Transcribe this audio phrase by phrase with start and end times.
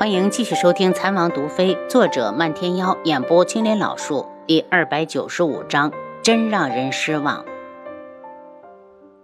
[0.00, 5.92] 欢迎继续收听《残王毒妃》，作者漫天妖，演播青莲老树，第二百九十五章，
[6.22, 7.44] 真让人失望。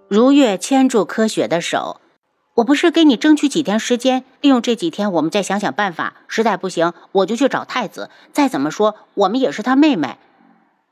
[0.07, 2.03] 如月牵住柯雪的手，
[2.57, 8.11] 我不是给你争取几天时间，利用这几天我们再想想办法，实在不行我就去找太子。
[8.35, 10.19] 再怎么说，我们也是他妹妹。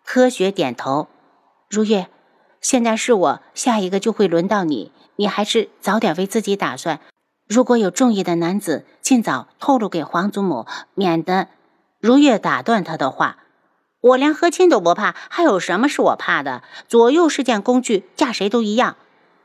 [0.02, 1.08] 柯雪点头，
[1.68, 2.06] 如月，
[2.62, 7.00] 现在是我，下一个就会轮到你，你还是早点为自己打算。
[7.46, 11.48] 如果有中意的男子，尽早透露给皇祖母，免得
[12.00, 13.38] 如月打断他的话。
[14.00, 16.62] 我连和亲都不怕，还有什么是我怕的？
[16.88, 18.96] 左右是件工具，嫁谁都一样。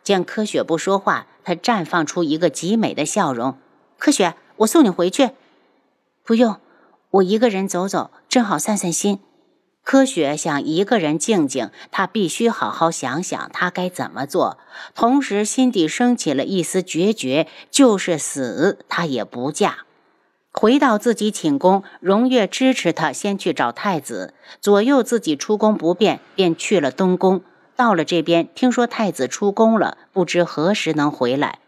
[0.03, 3.57] 见柯雪不说话，他绽放出一个极美的笑容。
[3.97, 5.31] 柯雪，我送你回去。
[6.23, 6.57] 不用，
[7.11, 9.19] 我一个人走走，正好散散心。
[9.83, 14.59] 柯雪想一个人静静，她必须好好想想她该怎么做。
[14.93, 19.79] 同时，心底升起了一丝决绝，就是死她也不嫁。
[20.51, 27.41] 回到自己寝宫，荣月支持她先去找太子，左右自己出宫不便，便去了东宫。
[27.75, 31.59] 到了这边，听说太子出宫了，不知何时能回来。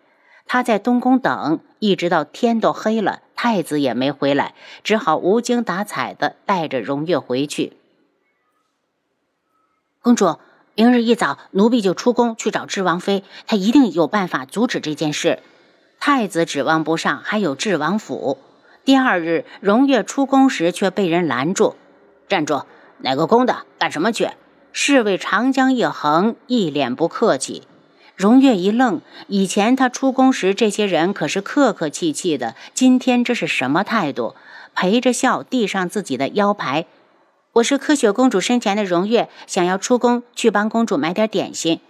[0.45, 7.73] 他在东宫等，一直到天都黑了，太子也没回来，只好无精打采的带着荣月回去。
[10.03, 10.39] 公主，
[10.73, 15.37] 明日一早，奴婢就出宫去找智王妃，她一定有办法阻止这件事。
[15.99, 18.39] 太子指望不上，还有智王府。
[18.83, 21.75] 第二日，荣月出宫时却被人拦住
[22.27, 22.63] ：“站住！
[22.97, 23.67] 哪个宫的？
[23.77, 24.31] 干什么去？”
[24.73, 27.61] 侍卫长江一横，一脸不客气。
[28.15, 34.33] 荣月一愣，以前他出宫时，这些人可是客客气气的，今天这是什么态度？
[34.73, 36.87] 陪着笑，递上自己的腰牌。
[37.55, 41.81] 我是柯雪公主生前的荣月，想要出宫去帮公主买点点心。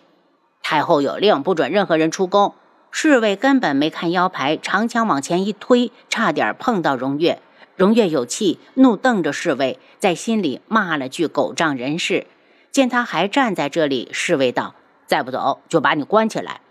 [0.63, 2.55] 太后有令，不准任何人出宫。
[2.89, 7.43] 侍卫根本没看腰牌，长枪往前一推，差点碰到荣月。
[7.75, 12.25] 荣月有气，怒瞪着侍卫，在心里骂了句狗仗人势。
[12.71, 14.73] 见他还站在这里，侍卫道
[15.05, 16.61] ：“再不走，就把你关起来。”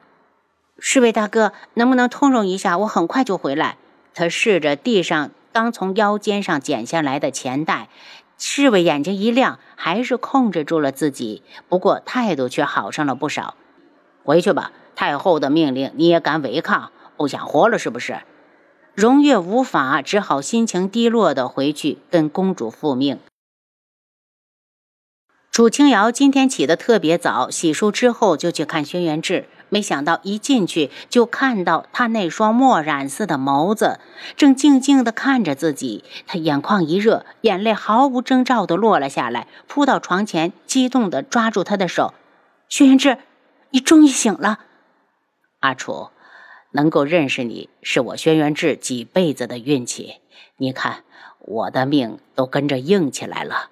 [0.81, 2.77] 侍卫大哥，能不能通融一下？
[2.79, 3.77] 我很快就回来。
[4.15, 7.89] 他试着地上刚从腰间上剪下来的钱袋。
[8.43, 13.55] 侍卫眼睛一亮，还是控制住了自己，不过态度却好上了不少。
[14.25, 16.91] 回去吧，太后的命令你也敢违抗？
[17.17, 18.23] 不想活了是不是？
[18.95, 23.19] 荣月无法，只好心情低落的回去跟公主复命。
[25.51, 29.47] 楚清瑶今天起得特别早，洗漱之后就去看轩辕志。
[29.71, 33.99] 没想到一进去就看到他那双墨染似的眸子，
[34.37, 36.05] 正静静地看着自己。
[36.27, 42.13] 他眼眶一热，眼泪毫无征兆地落了下来，扑到床前，激动地抓住他的手
[42.69, 43.19] ：“轩辕志，
[43.71, 44.59] 你终于醒了！
[45.61, 46.11] 阿楚，
[46.73, 50.17] 能够认识你是我轩辕志几辈子的运气。
[50.57, 51.05] 你看，
[51.39, 53.71] 我的命都跟着硬起来了。”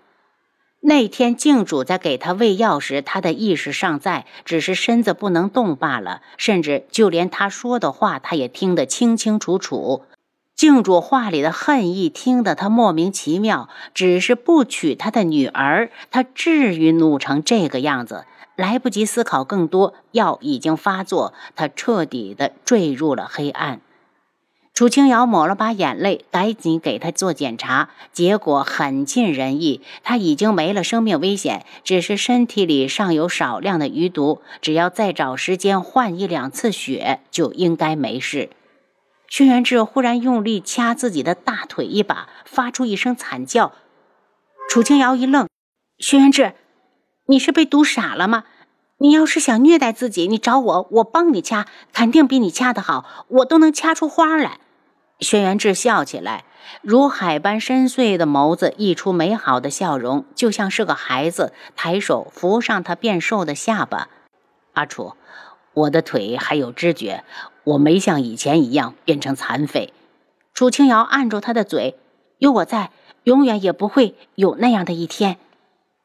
[0.81, 6.23] 那天静主在给他喂药时，他的意识尚在，只是身子不能动罢了。
[6.37, 10.05] 甚至就连他说的话，他也听得清清楚楚。
[10.55, 13.69] 静主话里的恨意，听得他莫名其妙。
[13.93, 18.25] 只是不娶他的女儿，他至于怒成这个样子？
[18.57, 23.81] 来不及思考更多，药已经发作，他彻底的坠入了黑暗。
[24.79, 38.51] 楚清瑶抹了把眼泪，赶紧给他做检查，结果很尽人意，他已经没了生命危险，只是身体里尚有少量的余毒，只要再找时间换一两次血，就应该没事。
[39.27, 43.73] 轩辕志忽然用力掐自己的大腿一把，发出一声惨叫。
[44.71, 45.49] 楚清瑶一愣
[45.99, 46.53] ：“轩辕志，
[47.27, 48.45] 你是被毒傻了吗？
[48.99, 54.61] 你要是想虐待自己，你找我，我帮你掐，肯定比你掐的好，我都能掐出花来。”
[55.21, 56.45] 轩辕志笑起来，
[56.81, 64.09] 如海般深邃的眸子溢出美好的笑容，就像是个孩子，抬手扶上他变瘦的下巴。
[64.75, 65.15] 阿楚，
[65.75, 67.25] 我的腿还有知觉，
[67.65, 69.93] 我没像以前一样变成残废。
[70.55, 71.99] 楚清瑶按住他的嘴，
[72.39, 72.93] 有我在，
[73.25, 75.39] 永远也不会有那样的一天。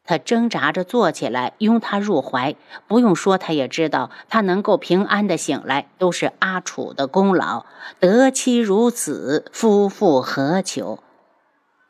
[0.05, 2.55] 他挣扎着坐起来，拥她入怀。
[2.87, 7.65] 不用说，他也知道，他能够平安的醒来，都是阿楚的功劳。
[7.99, 10.99] 得妻如此，夫复何求？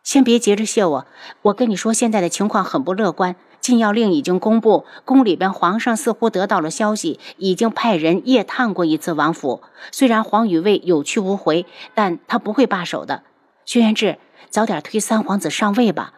[0.03, 1.05] 先别急着谢我，
[1.43, 3.35] 我跟你说，现在的情况很不乐观。
[3.61, 9.61] 禁药令已经公布，宫里边皇上似乎得到了消息，已经派人夜探过一次王府。
[9.91, 13.23] 虽然黄雨卫有去无回，但他不会罢手的。
[13.63, 14.19] 轩辕志，
[14.49, 16.13] 早点推三皇子上位吧。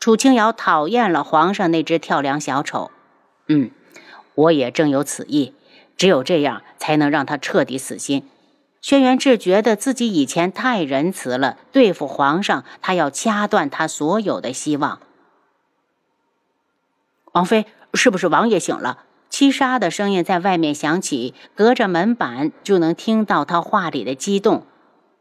[0.00, 2.90] 楚清瑶讨厌了皇上那只跳梁小丑，
[3.48, 3.70] 嗯，
[4.34, 5.54] 我也正有此意，
[5.94, 8.26] 只有这样才能让他彻底死心。
[8.80, 15.00] 轩辕志觉得自己以前太仁慈了，对付皇上，他要掐断他所有的希望。
[17.32, 19.04] 王妃，是不是王爷醒了？
[19.28, 24.64] 七杀的声音在外面响起，隔着门板就能听到他话里的激动。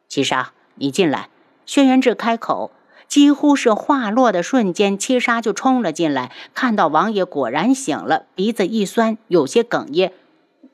[0.08, 1.28] 七杀，你进来。
[1.66, 2.72] 轩辕志开口，
[3.10, 10.14] 几乎是话落的瞬间，七杀就冲了进来，看到王爷果然醒了，鼻子一酸，有些哽咽。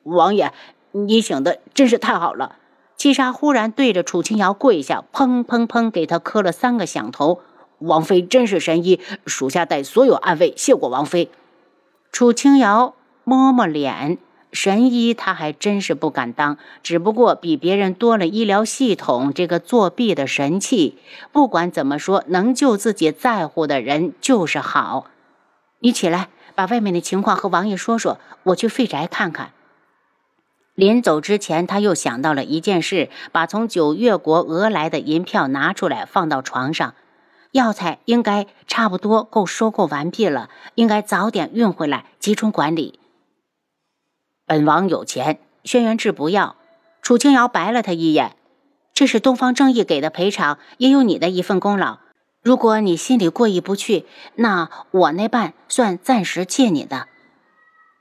[0.03, 0.51] 王爷，
[0.91, 2.57] 你醒的真是太好了。
[2.97, 7.39] 七杀忽然对着楚清瑶跪下，砰砰砰，给他磕了三个响头。
[7.79, 11.29] 王妃真是神医，属下带所有暗卫谢过王妃。
[12.11, 14.17] 楚清瑶摸摸脸，
[14.55, 20.97] 神医他还真是不敢当，只不过比别人多了医疗系统这个作弊的神器。
[21.31, 25.07] 不管怎么说，能救自己在乎的人就是好。
[25.79, 29.51] 你起来，把外面的情况和王爷说说，我去废宅看看。
[30.73, 36.95] 临走之前，他又想到了一件事，把从九月国讹来的银票拿出来放到床上。
[37.51, 42.99] 药材应该差不多够收购完毕了，应该早点运回来集中管理。
[44.47, 46.55] 本王有钱，轩辕志不要。
[47.01, 48.35] 楚清瑶白了他一眼，
[48.93, 51.97] 这是东方正义给的赔偿，也有你的一份功劳。
[52.43, 54.05] 如果你心里过意不去，
[54.35, 57.07] 那我那半算暂时借你的。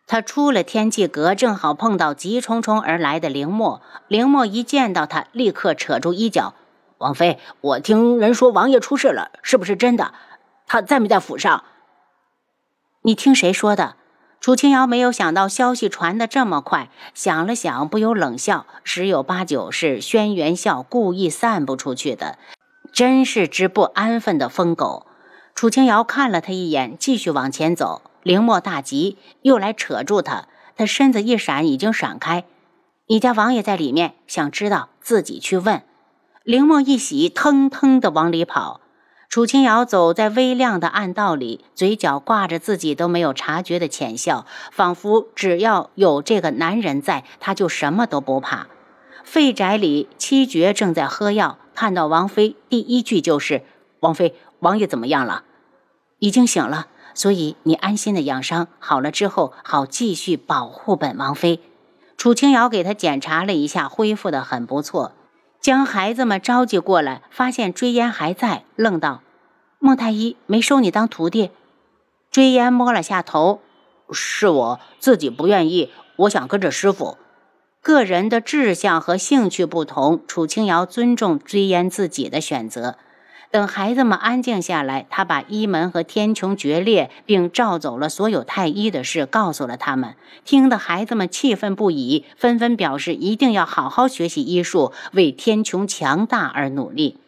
[0.06, 3.81] 他出了天际阁，正好碰到急匆匆而来的凌墨。
[4.06, 6.52] 凌墨一见到他，立刻扯住衣角
[6.99, 10.12] ：“王妃，我听人说王爷出事了，是不是真的？
[10.67, 11.64] 他在没在府上？”
[13.00, 13.97] 你听谁说的？
[14.40, 22.38] 楚清瑶没有想到消息传得这么快，想了想，不由冷笑：“十有八九是轩辕笑故意散布出去的，
[22.92, 25.06] 真是只不安分的疯狗。”
[25.54, 28.02] 楚清瑶看了他一眼，继续往前走。
[28.22, 30.48] 凌墨大急，又来扯住他。
[30.76, 32.44] 他身子一闪，已经闪开。
[33.06, 35.82] 你家王爷在里面，想知道自己去问。
[36.42, 38.80] 凌墨一喜，腾腾的往里跑。
[39.34, 48.69] 楚清瑶走在微亮的暗道里，嘴角挂着自己都没有察觉的浅笑，仿佛只要有这个男人在，他就什么都不怕。
[49.25, 53.64] 废宅里，七绝正在喝药，看到王妃，第一句就是
[53.98, 55.42] ：“王妃，王爷怎么样了？
[56.20, 61.58] 已经醒了。”所以你安心的养伤好了之后，好继续保护本王妃。
[62.16, 65.10] 楚清瑶给他检查了一下，恢复的很不错。
[65.64, 69.22] 将孩子们召集过来，发现追烟还在，愣道
[69.81, 71.52] ：“孟太医没收你当徒弟？”
[72.31, 73.62] 追烟摸了下头
[74.12, 77.16] ：“是我自己不愿意，我想跟着师傅。
[77.81, 82.99] 个人的志向和兴趣不同，楚清瑶尊重追烟自己的选择。”
[83.54, 97.20] 等孩子们安静下来，他把医门和天穹决裂，并召走了所有太医的事告诉了他们，听得孩子们气愤不已，纷纷表示一定要好好学习医术，为天穹强大而努力。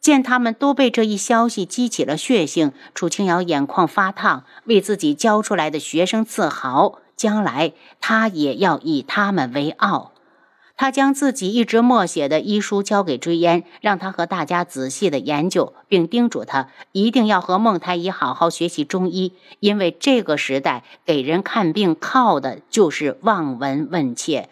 [0.00, 10.12] 见他们都被这一消息激起了血性，楚清瑶眼眶发烫，为自己教出来的学生自豪，将来他也要以他们为傲。
[10.80, 24.48] 他将自己一直默写的医书交给追烟，让他和大家仔细的研究，并叮嘱他一定要和孟太医好好学习中医，因为这个时代给人看病靠的就是望闻问切。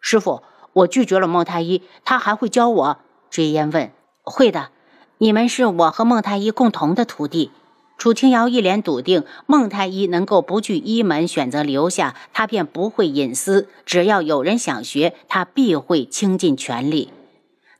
[0.00, 0.42] 师傅，
[0.72, 2.96] 我拒绝了孟太医，他还会教我？
[3.28, 3.92] 追烟问。
[4.22, 4.70] 会的，
[5.18, 7.50] 你们是我和孟太医共同的徒弟。
[7.98, 13.66] 楚清瑶一脸笃定，孟太医能够不惧医门选择留下，他便不会隐私。
[13.84, 17.10] 只要有人想学，他必会倾尽全力。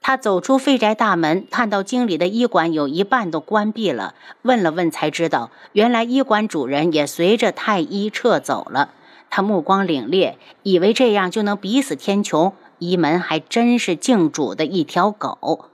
[0.00, 8.94] 他走出废宅大门，看到经理的医馆有一半都关闭了，问了问才知道，原来医馆主人也随着太医撤走了。
[9.30, 10.34] 他目光凛冽，
[10.64, 15.66] 以为这样就能逼死天穹，医门还真是敬主的一条狗。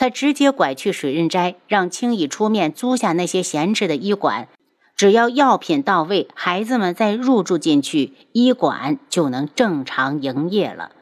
[0.00, 4.48] 他直接拐去水润斋，让青羽出面租下那些闲置的医馆，
[4.96, 10.92] 只要药品到位，孩子们再入住进去，医馆就能正常营业了。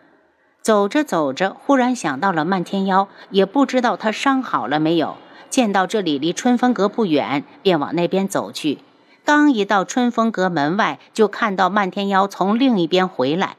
[0.63, 5.17] 走着走着，忽然想到了漫天妖，也不知道他伤好了没有。
[5.49, 8.79] 见到这里离春风阁不远，便往那边走去。
[9.25, 13.55] 刚一到春风阁门外，就看到漫天妖从另一边回来。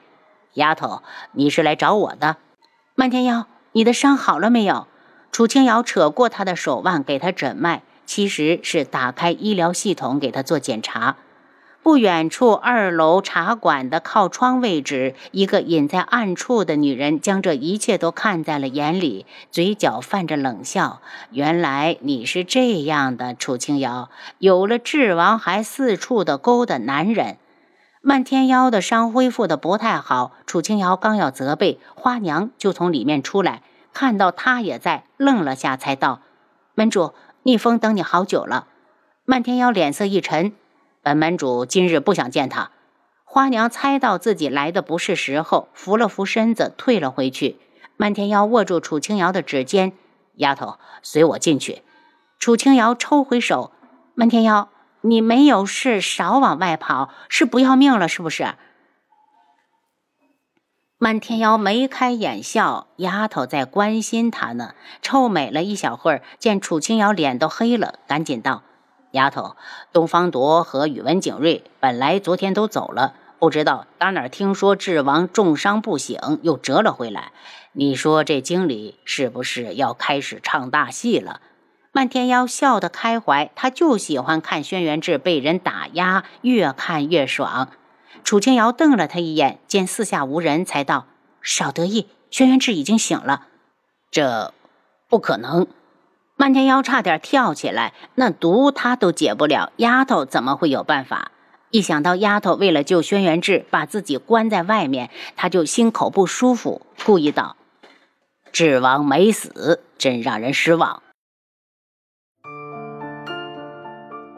[0.56, 2.36] 丫头，你是来找我的？
[2.94, 4.88] 漫天妖，你的伤好了没有？
[5.32, 11.18] 楚清瑶扯过他的手腕，给他诊脉，其实是打开医疗系统给他做检查。
[11.82, 21.02] 不远处二楼茶馆的靠窗位置，一个隐在暗处的女人将这一切都看在了眼里，嘴角泛着冷笑。
[21.32, 24.10] 原来你是这样的，楚清瑶，
[24.40, 27.38] 有了智王还四处的勾搭男人。
[28.02, 33.62] 漫天妖的伤恢复的不太好，楚清瑶刚要责备花娘，就从里面出来，
[34.00, 36.22] 看到他也在，愣了下，才道
[36.74, 37.14] ：“门主，
[37.44, 38.66] 逆风等你好久了。”
[39.28, 40.54] 漫天妖脸色一沉
[41.04, 42.72] ：“本门主今日不想见他。”
[43.28, 47.58] 花娘猜到自己来的不是时候，扶了扶身子，退了回去。
[47.98, 49.92] 漫天妖握住楚清瑶的指尖
[50.40, 51.82] ：“丫头，随我进去。”
[52.40, 53.74] 楚清瑶抽回手
[54.16, 54.70] ：“漫天妖，
[55.02, 58.56] 你没有事，少往外跑，是不要命了是不是？”
[61.02, 68.64] 漫天妖眉开眼笑：“丫头在关心他呢。”臭美了一小会儿，见楚清瑶脸都黑了，赶紧道。
[69.12, 69.56] 丫头，
[69.94, 77.32] 东方铎和宇文景睿本来昨天都走了，不知道打哪儿听说智王重伤不醒，又折了回来。
[77.72, 81.40] 你说这经理是不是要开始唱大戏了？
[81.94, 87.70] 漫天妖笑得开怀，他就喜欢看轩辕志被人打压，越看越爽。
[88.24, 91.08] 楚清瑶瞪了他一眼，见四下无人，才道
[91.42, 93.48] ：“少得意，轩辕志已经醒了。”
[94.12, 94.54] 这
[95.08, 95.68] 不可能。
[96.36, 101.32] 漫天妖差点跳起来，那毒他都解不了，丫头怎么会有办法？
[101.72, 107.58] 一想到丫头为了救轩辕志把自己关在外面，他就心口不舒服，故意道
[108.52, 111.04] ：“智王没死，真让人失望。”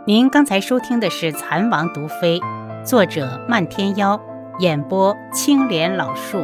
[0.08, 2.40] 您刚才收听的是《蚕王毒妃》，
[2.84, 4.20] 作者漫天妖，
[4.58, 6.44] 演播青莲老树。